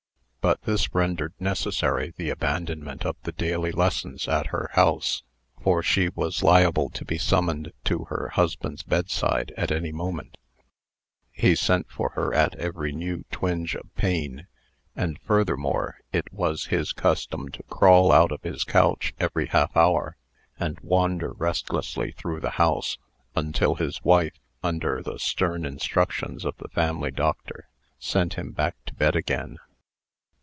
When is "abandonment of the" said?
2.31-3.31